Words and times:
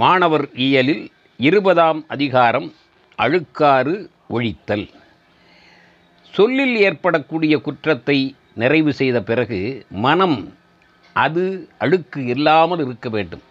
மாணவர் 0.00 0.48
இயலில் 0.54 1.08
இருபதாம் 1.36 2.04
அதிகாரம் 2.08 2.72
அழுக்காறு 3.18 3.94
ஒழித்தல். 4.30 4.90
சொல்லில் 6.32 6.76
ஏற்படக்கூடிய 6.76 7.60
குற்றத்தை 7.60 8.34
நிறைவு 8.54 8.92
செய்த 8.92 9.22
பிறகு 9.22 9.86
மனம் 9.90 10.54
அது 11.12 11.68
அழுக்கு 11.78 12.26
இல்லாமல் 12.26 12.78
இருக்க 12.78 13.08
வேண்டும். 13.08 13.42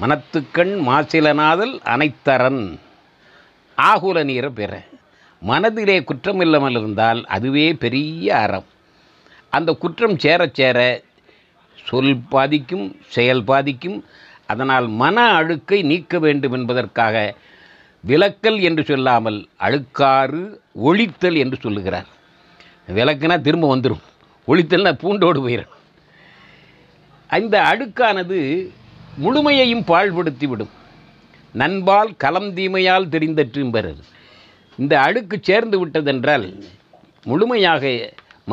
மனத்துக்கண் 0.00 0.74
மாசிலனாதல் 0.90 1.74
அனைத்தரன் 1.94 2.78
ஆகுல 3.78 4.24
நீர 4.30 4.48
பெற. 4.48 4.82
மனதிலே 5.40 6.04
குற்றம் 6.04 6.40
இல்லாமல் 6.40 6.70
இருந்தால் 6.70 7.24
அதுவே 7.24 7.74
பெரிய 7.74 8.36
அறம். 8.36 8.66
அந்த 9.50 9.72
குற்றம் 9.72 10.16
சேரச் 10.16 10.54
சேர 10.54 11.02
சொல் 11.84 12.16
பாதிக்கும் 12.28 12.96
செயல் 13.08 13.44
பாதிக்கும் 13.44 14.04
அதனால் 14.46 14.86
மன 15.02 15.16
அழுக்கை 15.36 15.78
நீக்க 15.90 16.18
வேண்டும் 16.18 16.52
என்பதற்காக 16.52 17.34
விளக்கல் 18.04 18.58
என்று 18.60 18.82
சொல்லாமல் 18.84 19.38
அழுக்காறு 19.66 20.42
ஒழித்தல் 20.86 21.36
என்று 21.42 21.56
சொல்லுகிறார். 21.62 22.08
விளக்குனா 22.96 23.36
திரும்ப 23.40 23.66
வந்துடும் 23.74 24.02
ஒழித்தல்னா 24.48 24.92
பூண்டோடு 25.02 25.40
போயிடும் 25.44 25.72
அந்த 27.30 27.54
அழுக்கானது 27.70 28.38
முழுமையையும் 29.24 29.86
பாழ்படுத்தி 29.90 30.46
விடும் 30.48 30.72
நண்பால் 31.54 32.10
கலம் 32.16 32.50
தீமையால் 32.54 33.10
தெரிந்தற்றும்பரர் 33.14 34.02
இந்த 34.78 34.94
அழுக்கு 35.00 35.36
சேர்ந்து 35.40 35.76
விட்டதென்றால் 35.80 36.46
முழுமையாக 37.24 37.92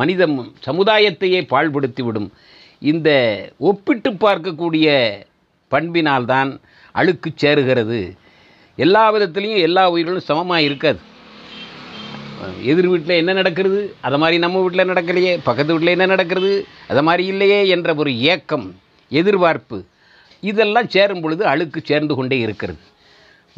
மனித 0.00 0.26
சமுதாயத்தையே 0.66 1.40
பாழ்படுத்திவிடும். 1.52 2.28
இந்த 2.82 3.10
ஒப்பிட்டு 3.58 4.10
பார்க்கக்கூடிய 4.12 4.88
பண்பினால்தான் 5.72 6.50
அழுக்கு 6.92 7.30
சேருகிறது. 7.42 8.16
எல்லா 8.76 9.14
விதத்துலேயும் 9.14 9.64
எல்லா 9.68 9.90
உயிர்களும் 9.90 10.28
சமமாக 10.30 10.62
இருக்காது. 10.62 10.98
எதிர் 12.62 12.88
வீட்டில் 12.88 13.16
என்ன 13.16 13.32
நடக்கிறது? 13.32 13.94
அதை 14.00 14.18
மாதிரி 14.18 14.38
நம்ம 14.38 14.60
வீட்டில் 14.60 14.88
நடக்கலையே. 14.88 15.38
பக்கத்து 15.44 15.72
வீட்டில் 15.72 15.94
என்ன 15.96 16.06
நடக்கிறது? 16.06 16.66
அதை 16.88 17.02
மாதிரி 17.02 17.26
இல்லையே 17.26 17.68
என்ற 17.68 17.94
ஒரு 17.94 18.20
ஏக்கம் 18.20 18.74
எதிர்பார்ப்பு 19.08 19.84
இதெல்லாம் 20.40 20.88
சேரும் 20.88 21.20
பொழுது 21.20 21.46
அழுக்கு 21.46 21.80
சேர்ந்து 21.84 22.14
கொண்டே 22.14 22.38
இருக்கிறது. 22.38 22.78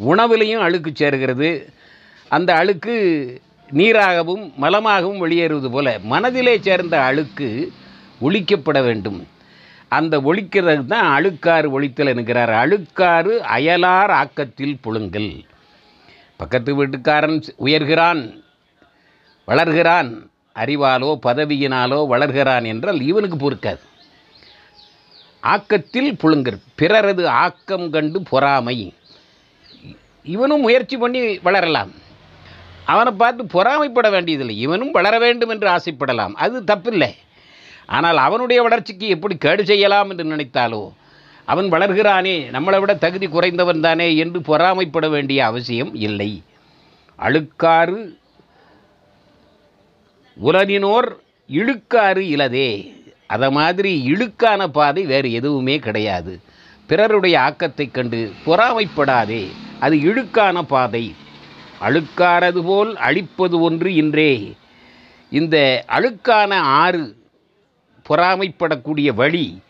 உணவுலையும் 0.09 0.65
அழுக்கு 0.67 0.91
சேருகிறது. 0.91 1.49
அந்த 2.27 2.53
அழுக்கு 2.53 2.95
நீராகவும் 3.71 4.53
மலமாகவும் 4.61 5.17
வெளியேறுவது 5.17 5.71
போல 5.71 5.99
மனதிலே 6.03 6.57
சேர்ந்த 6.57 6.95
அழுக்கு 7.01 7.71
ஒழிக்கப்பட 8.21 8.83
வேண்டும். 8.83 9.27
அந்த 9.97 10.15
ஒழிக்கிறது 10.29 10.83
தான் 10.85 11.07
அழுக்காறு 11.15 11.67
ஒழித்தல் 11.75 12.11
என்கிறார். 12.13 12.53
அழுக்காறு 12.63 13.33
அயலார் 13.55 14.13
ஆக்கத்தில் 14.21 14.75
புழுங்கல். 14.85 15.31
பக்கத்து 16.39 16.71
வீட்டுக்காரன் 16.79 17.37
உயர்கிறான் 17.65 18.21
வளர்கிறான் 19.47 20.09
அறிவாலோ 20.55 21.09
பதவியினாலோ 21.27 21.99
வளர்கிறான் 22.13 22.65
என்றால் 22.71 22.99
இவனுக்கு 23.09 23.37
பொறுக்காது. 23.43 23.83
ஆக்கத்தில் 25.53 26.11
புழுங்கர் 26.21 26.59
பிறரது 26.79 27.23
ஆக்கம் 27.45 27.87
கண்டு 27.95 28.19
பொறாமை. 28.31 28.77
இவனும் 30.25 30.63
முயற்சி 30.67 30.95
பண்ணி 30.97 31.21
வளரலாம். 31.47 31.91
அவனை 32.93 33.11
பார்த்து 33.11 33.43
பொறாமைப்பட 33.53 34.07
வேண்டியதில்லை. 34.15 34.55
இவனும் 34.65 34.95
வளர 34.97 35.15
வேண்டும் 35.23 35.51
என்று 35.53 35.67
ஆசைப்படலாம். 35.75 36.33
அது 36.45 36.57
தப்பில்லை. 36.71 37.11
ஆனால் 37.87 38.17
அவனுடைய 38.17 38.61
வளர்ச்சிக்கு 38.61 39.07
எப்படி 39.07 39.37
கேடு 39.37 39.65
செய்யலாம் 39.65 40.09
என்று 40.09 40.23
நினைத்தாலோ 40.23 40.91
அவன் 41.45 41.71
வளர்கிறானே 41.71 42.49
நம்மளை 42.51 42.79
விட 42.79 42.95
தகுதி 42.95 43.27
குறைந்தவன் 43.27 43.79
தானே 43.79 44.15
என்று 44.15 44.39
பொறாமைப்பட 44.39 45.09
வேண்டிய 45.09 45.45
அவசியம் 45.45 45.95
இல்லை. 45.95 46.43
அழுக்காறு 47.19 48.17
உலகினோர் 50.45 51.15
இழுக்காறு 51.47 52.17
இலதே. 52.17 52.93
அதை 53.27 53.49
மாதிரி 53.49 54.11
இழுக்கான 54.11 54.67
பாதை 54.67 55.05
வேறு 55.05 55.31
எதுவுமே 55.31 55.79
கிடையாது. 55.79 56.39
பிறருடைய 56.85 57.39
ஆக்கத்தைக் 57.39 57.91
கண்டு 57.91 58.31
பொறாமைப்படாதே 58.45 59.47
அது 59.79 59.95
இழுக்கான 59.95 60.61
பாதை. 60.61 61.15
அழுக்காரது 61.81 62.63
போல் 62.63 62.95
அழிப்பது 62.95 63.61
ஒன்று 63.61 63.93
இன்றே. 63.93 64.53
இந்த 65.29 65.85
அழுக்கான 65.87 66.53
ஆறு 66.53 67.23
பொறாமைப்படக்கூடிய 68.09 69.13
வழி 69.13 69.61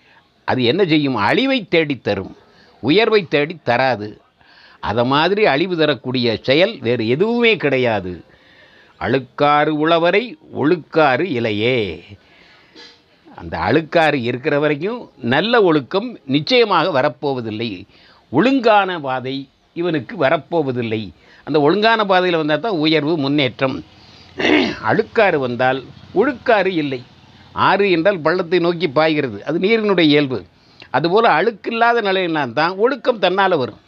அது 0.45 0.63
என்ன 0.63 0.85
செய்யும்? 0.85 1.15
அழிவை 1.15 1.67
தேடித்தரும் 1.71 2.33
உயர்வை 2.79 3.25
தேடி 3.27 3.57
தராது. 3.63 4.21
அதை 4.79 5.03
மாதிரி 5.05 5.45
அழிவு 5.45 5.77
தரக்கூடிய 5.77 6.37
செயல் 6.41 6.77
வேறு 6.79 7.07
எதுவுமே 7.07 7.57
கிடையாது. 7.57 8.23
அழுக்காறு 8.99 9.71
உழவரை 9.85 10.33
ஒழுக்காறு 10.59 11.19
இலையே. 11.19 12.03
அந்த 13.35 13.57
அழுக்காறு 13.57 14.13
இருக்கிற 14.13 14.59
வரைக்கும் 14.59 15.11
நல்ல 15.21 15.61
ஒழுக்கம் 15.63 16.19
நிச்சயமாக 16.25 17.01
வரப்போவதில்லை. 17.01 17.83
ஒழுங்கான 18.29 18.99
பாதை 18.99 19.49
இவனுக்கு 19.73 20.17
வரப்போவதில்லை. 20.17 21.09
அந்த 21.43 21.59
ஒழுங்கான 21.61 22.05
பாதையில் 22.05 22.37
வந்தால் 22.37 22.59
தான் 22.59 22.71
உயர்வு 22.71 23.17
முன்னேற்றம். 23.17 23.83
அழுக்காறு 24.83 25.37
வந்தால் 25.37 25.83
ஒழுக்காறு 26.15 26.71
இல்லை. 26.83 27.01
ஆறு 27.55 27.91
என்றால் 27.91 28.19
பள்ளத்தை 28.19 28.59
நோக்கி 28.59 28.87
பாய்கிறது. 28.89 29.43
அது 29.43 29.59
நீரினுடைய 29.59 29.99
இயல்பு. 29.99 30.45
அதுபோல் 30.91 31.27
அழுக்கில்லாத 31.29 32.01
நிலையினால் 32.01 32.53
தான் 32.53 32.75
ஒழுக்கம் 32.75 33.19
தன்னால் 33.19 33.57
வரும். 33.57 33.81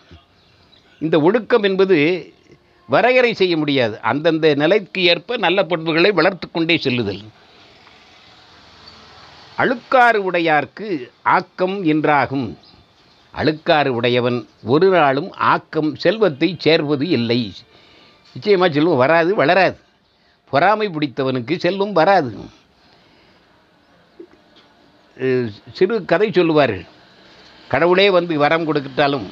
இந்த 0.99 1.19
ஒழுக்கம் 1.19 1.63
என்பது 1.63 1.97
வரையறை 2.89 3.33
செய்ய 3.33 3.57
முடியாது. 3.57 4.01
அந்தந்த 4.01 4.53
நிலைக்கு 4.53 5.03
ஏற்ப 5.03 5.37
நல்ல 5.37 5.63
பண்புகளை 5.63 6.11
வளர்த்து 6.11 6.51
கொண்டே 6.51 6.77
செல்லுதல். 6.77 7.23
அழுக்காறு 9.57 10.19
உடையார்க்கு 10.31 11.09
ஆக்கம் 11.23 11.85
என்றாகும். 11.85 12.57
அழுக்காறு 13.33 13.87
உடையவன் 13.87 14.47
ஒரு 14.63 14.89
நாளும் 14.89 15.31
ஆக்கம் 15.31 15.95
செல்வத்தை 15.95 16.55
சேர்வது 16.59 17.07
இல்லை. 17.07 17.53
நிச்சயமாக 18.33 18.73
செல்வம் 18.73 18.97
வராது 18.97 19.35
வளராது. 19.35 19.77
பொறாமை 20.49 20.87
பிடித்தவனுக்கு 20.87 21.57
செல்வம் 21.57 21.91
வராது. 21.91 22.31
சிறு 25.73 26.05
கதை 26.05 26.31
சொல்லுவார் 26.31 26.77
கடவுளே 27.67 28.09
வந்து 28.09 28.37
வரம் 28.37 28.67
கொடுத்துட்டாலும் 28.67 29.27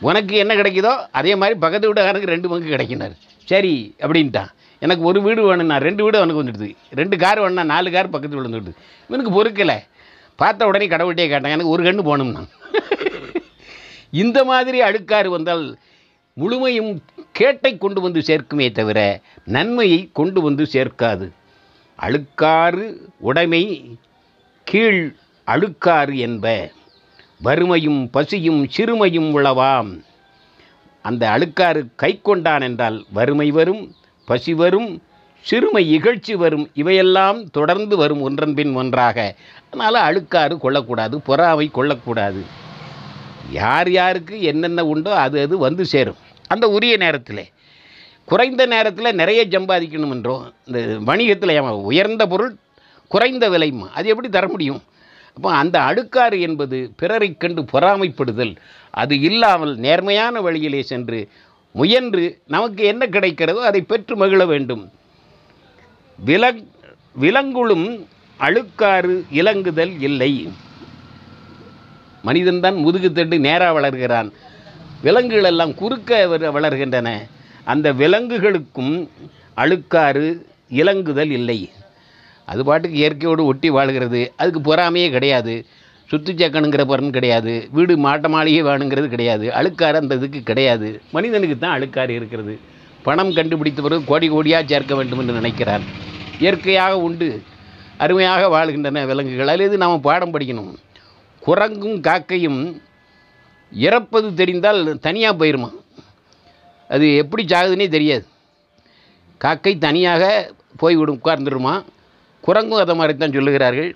உனக்கு 0.00 0.34
என்ன 0.36 0.52
கிடைக்குதோ 0.54 0.92
அதே 1.10 1.32
மாதிரி 1.40 1.58
பக்கத்து 1.58 1.88
வீட்டுக்காரனுக்கு 1.88 2.32
ரெண்டு 2.34 2.48
பங்கு 2.48 2.72
கிடைக்கினார். 2.74 3.14
சரி 3.48 3.94
அப்படின்ட்டான். 4.00 4.50
எனக்கு 4.78 5.04
ஒரு 5.04 5.22
வீடு 5.22 5.42
வேணும்னா 5.42 5.76
ரெண்டு 5.76 6.02
வீடு 6.04 6.18
அவனுக்கு 6.18 6.42
வந்துடுது. 6.42 6.68
ரெண்டு 7.00 7.16
கார் 7.16 7.40
வேணும்னா 7.40 7.64
நாலு 7.64 7.90
கார் 7.90 8.10
பக்கத்து 8.10 8.36
வீடு 8.36 8.48
வந்துடுது 8.48 8.72
இவனுக்கு 9.08 9.32
பொறுக்கலை. 9.36 9.78
பார்த்த 10.36 10.66
உடனே 10.66 10.86
கடவுள்கிட்டே 10.88 11.26
கேட்டேன் 11.28 11.54
எனக்கு 11.56 11.74
ஒரு 11.76 11.82
கண்ணு 11.82 12.04
போகணும்னா. 12.10 12.42
இந்த 14.22 14.44
மாதிரி 14.44 14.78
அழுக்காறு 14.82 15.28
வந்தால் 15.28 15.78
முழுமையும் 16.36 17.02
கேட்டை 17.32 17.78
கொண்டு 17.78 18.00
வந்து 18.00 18.20
சேர்க்குமே 18.20 18.72
தவிர 18.72 18.98
நன்மையை 19.44 20.10
கொண்டு 20.12 20.40
வந்து 20.42 20.64
சேர்க்காது. 20.72 21.26
அழுக்காறு 21.98 22.86
உடைமை 23.18 23.62
கீழ் 24.64 25.02
அழுக்காறு 25.46 26.14
என்ப 26.26 26.46
வறுமையும் 27.42 28.00
பசியும் 28.10 28.60
சிறுமையும் 28.76 29.30
உளவாம். 29.38 29.90
அந்த 31.02 31.22
அழுக்காறு 31.28 31.80
கை 31.96 32.20
கொண்டான் 32.22 32.60
என்றால் 32.60 32.98
வறுமை 33.12 33.48
வரும் 33.50 33.82
பசி 34.28 34.54
வரும் 34.54 34.90
சிறுமை 35.44 35.82
இகழ்ச்சி 35.96 36.34
வரும் 36.34 36.70
இவையெல்லாம் 36.74 37.50
தொடர்ந்து 37.50 37.96
வரும் 37.96 38.22
ஒன்றன் 38.22 38.54
பின் 38.54 38.74
ஒன்றாக. 38.74 39.18
அதனால் 39.64 39.98
அழுக்காறு 40.08 40.56
கொள்ளக்கூடாது 40.58 41.20
பொறாமை 41.20 41.66
கொள்ளக்கூடாது. 41.68 42.42
யார் 43.50 43.90
யாருக்கு 43.90 44.42
என்னென்ன 44.42 44.84
உண்டோ 44.84 45.12
அது 45.16 45.36
அது 45.40 45.58
வந்து 45.58 45.84
சேரும். 45.84 46.20
அந்த 46.48 46.66
உரிய 46.68 46.96
நேரத்தில் 46.96 47.44
குறைந்த 48.24 48.62
நேரத்தில் 48.66 49.18
நிறைய 49.20 49.40
சம்பாதிக்கணும் 49.46 50.12
என்றோ 50.16 50.36
இந்த 50.66 50.80
வணிகத்தில் 51.04 51.60
உயர்ந்த 51.90 52.24
பொருள் 52.26 52.52
குறைந்த 53.14 53.44
விலைமா 53.54 53.86
அது 53.98 54.06
எப்படி 54.12 54.28
தர 54.36 54.46
முடியும்? 54.54 54.82
அப்போ 55.36 55.48
அந்த 55.62 55.76
அழுக்காறு 55.88 56.36
என்பது 56.46 56.78
பிறரை 57.00 57.28
கண்டு 57.42 57.62
பொறாமைப்படுதல். 57.72 58.54
அது 59.02 59.14
இல்லாமல் 59.28 59.72
நேர்மையான 59.86 60.40
வழியிலே 60.46 60.82
சென்று 60.90 61.20
முயன்று 61.78 62.24
நமக்கு 62.54 62.82
என்ன 62.90 63.02
கிடைக்கிறதோ 63.14 63.62
அதை 63.70 63.80
பெற்று 63.92 64.14
மகிழ 64.16 64.42
வேண்டும். 64.52 64.84
விலங் 66.18 66.60
விலங்குளும் 67.22 67.86
அழுக்காறு 68.40 69.14
இலங்குதல் 69.40 69.94
இல்லை. 70.08 70.32
மனிதன்தான் 72.28 72.76
முதுகு 72.84 73.08
தண்டு 73.12 73.36
நேராக 73.46 73.72
வளர்கிறான். 73.78 74.28
விலங்குகள் 75.06 75.48
எல்லாம் 75.50 75.72
குறுக்க 75.80 76.10
வளர்கின்றன. 76.56 77.08
அந்த 77.72 77.86
விலங்குகளுக்கும் 78.00 78.94
அழுக்காறு 79.62 80.26
இலங்குதல் 80.80 81.32
இல்லை. 81.38 81.58
அது 82.46 82.64
பாட்டுக்கு 82.64 82.96
இயற்கையோடு 82.96 83.44
ஒட்டி 83.44 83.70
வாழ்கிறது. 83.70 84.32
அதுக்கு 84.36 84.74
பொறாமையே 84.74 85.10
கிடையாது. 85.10 85.66
சுத்து 86.10 86.32
சேர்க்கணுங்கிற 86.40 87.10
கிடையாது. 87.10 87.68
வீடு 87.70 87.96
மாட்ட 87.96 88.28
மாளிகை 88.28 88.62
வேணுங்கிறது 88.62 89.06
கிடையாது. 89.06 89.48
அழுக்காறு 89.48 89.94
அந்த 89.94 90.14
இதுக்கு 90.14 90.42
கிடையாது. 90.42 91.02
மனிதனுக்கு 91.12 91.58
தான் 91.58 91.80
அழுக்காறு 91.80 92.08
இருக்கிறது. 92.08 92.58
பணம் 93.02 93.32
கண்டுபிடித்த 93.32 93.82
பிறகு 93.82 94.04
கோடி 94.04 94.30
கோடியாக 94.30 94.64
சேர்க்க 94.64 94.94
வேண்டும் 94.94 95.18
என்று 95.18 95.40
நினைக்கிறான் 95.40 95.80
இயற்கையாக 96.38 96.98
உண்டு. 96.98 97.42
அருமையாக 97.98 98.48
வாழ்கின்றன 98.48 99.06
விலங்குகள். 99.06 99.48
அல்லது 99.48 99.76
நாம் 99.76 100.00
பாடம் 100.00 100.34
படிக்கணும்? 100.34 100.74
குரங்கும் 101.46 102.00
காக்கையும் 102.00 102.82
இறப்பது 103.72 104.34
தெரிந்தால் 104.34 104.98
தனியாக 104.98 105.44
போயிருமா? 105.44 105.70
அது 106.88 107.16
எப்படி 107.16 107.44
சாகுதுன்னே 107.44 107.88
தெரியாது. 107.88 108.26
காக்கை 109.38 109.78
தனியாக 109.78 110.52
போய்விடும் 110.76 111.20
உட்கார்ந்துருமா? 111.24 111.82
குரங்கும் 112.46 112.80
அதை 112.82 112.94
மாதிரி 112.94 113.18
தான் 113.18 113.30
சொல்லுகிறார்கள். 113.30 113.94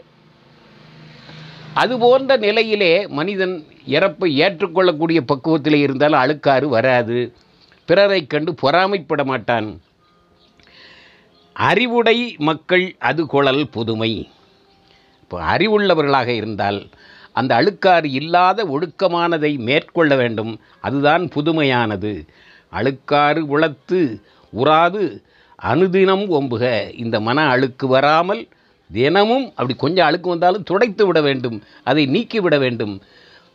அது 1.74 1.98
போன்ற 1.98 2.36
நிலையிலே 2.36 3.06
மனிதன் 3.06 3.66
இறப்பை 3.86 4.32
ஏற்றுக்கொள்ளக்கூடிய 4.32 5.20
பக்குவத்தில் 5.20 5.74
இருந்தால் 5.74 6.12
அழுக்காறு 6.12 6.68
வராது. 6.68 7.34
பிறரை 7.84 8.26
கண்டு 8.26 8.54
பொறாமைப்பட 8.62 9.24
மாட்டான். 9.24 9.80
அறிவுடை 11.56 12.36
மக்கள் 12.38 12.96
அது 12.98 13.26
குழல் 13.26 13.68
புதுமை. 13.68 14.28
இப்போ 15.20 15.56
அறிவுள்ளவர்களாக 15.56 16.26
இருந்தால் 16.26 16.88
அந்த 17.32 17.54
அழுக்காறு 17.54 18.10
இல்லாத 18.10 18.64
ஒழுக்கமானதை 18.64 19.58
மேற்கொள்ள 19.58 20.16
வேண்டும். 20.16 20.60
அதுதான் 20.80 21.24
புதுமையானது. 21.34 22.26
அழுக்காறு 22.72 23.40
உளத்து 23.54 24.22
உறாது 24.50 25.22
அனுதினம் 25.62 26.24
ஒம்புக 26.30 26.64
இந்த 26.94 27.20
மன 27.20 27.48
அழுக்கு 27.48 27.86
வராமல் 27.86 28.48
தினமும் 28.92 29.46
அப்படி 29.48 29.74
கொஞ்சம் 29.74 30.06
அழுக்கு 30.06 30.28
வந்தாலும் 30.28 30.62
துடைத்து 30.62 31.06
விட 31.06 31.20
வேண்டும் 31.20 31.62
அதை 31.84 32.06
நீக்கி 32.06 32.40
விட 32.40 32.58
வேண்டும். 32.58 33.02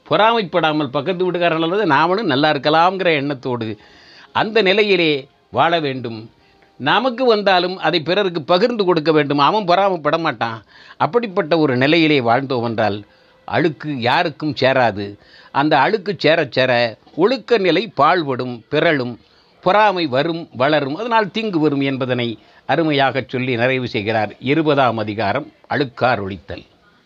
பொறாமைப்படாமல் 0.10 0.88
பக்கத்து 0.88 1.32
வீட்டுக்காரர்களது 1.32 1.86
நாமளும் 1.86 2.32
நல்லா 2.34 2.52
இருக்கலாம்ங்கிற 2.52 3.10
எண்ணத்தோடு 3.14 3.78
அந்த 4.32 4.62
நிலையிலே 4.62 5.28
வாழ 5.52 5.80
வேண்டும். 5.80 6.30
நமக்கு 6.78 7.26
வந்தாலும் 7.26 7.78
அதை 7.78 8.00
பிறருக்கு 8.00 8.42
பகிர்ந்து 8.42 8.86
கொடுக்க 8.86 9.12
வேண்டும். 9.12 9.38
அவன் 9.38 9.66
பொறாமப்பட 9.66 10.20
மாட்டான். 10.20 10.64
அப்படிப்பட்ட 10.98 11.58
ஒரு 11.58 11.78
நிலையிலே 11.78 12.20
வாழ்ந்தோம் 12.20 12.64
என்றால் 12.64 13.04
அழுக்கு 13.46 14.00
யாருக்கும் 14.00 14.56
சேராது. 14.62 15.06
அந்த 15.52 15.80
அழுக்கு 15.80 16.16
சேரச் 16.24 16.52
சேர 16.52 16.98
ஒழுக்க 17.16 17.58
நிலை 17.58 17.92
பாழ்படும் 17.98 18.62
பிறழும். 18.70 19.20
பொறாமை 19.64 20.06
வரும் 20.08 20.50
வளரும். 20.58 20.96
அதனால் 20.96 21.32
தீங்கு 21.32 21.60
வரும் 21.60 21.82
என்பதனை 21.82 22.28
அருமையாகச் 22.70 23.30
சொல்லி 23.30 23.56
நிறைவு 23.56 23.88
செய்கிறார் 23.88 24.32
இருபதாம் 24.52 24.98
அதிகாரம் 24.98 25.48
அழுக்கார் 25.68 26.22
ஒழித்தல் 26.26 26.64